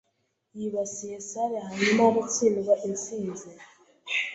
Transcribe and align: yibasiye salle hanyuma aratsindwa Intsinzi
yibasiye 0.57 1.17
salle 1.29 1.57
hanyuma 1.67 2.01
aratsindwa 2.09 2.73
Intsinzi 2.87 3.47